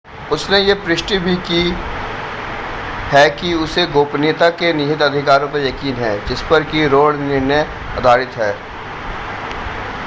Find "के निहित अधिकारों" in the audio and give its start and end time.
4.49-5.47